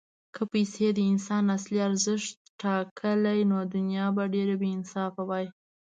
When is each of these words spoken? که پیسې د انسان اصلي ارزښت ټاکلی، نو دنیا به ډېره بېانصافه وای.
که 0.35 0.41
پیسې 0.53 0.87
د 0.93 0.99
انسان 1.11 1.43
اصلي 1.57 1.79
ارزښت 1.87 2.33
ټاکلی، 2.61 3.39
نو 3.51 3.57
دنیا 3.75 4.05
به 4.15 4.23
ډېره 4.33 4.55
بېانصافه 4.61 5.21
وای. 5.29 5.45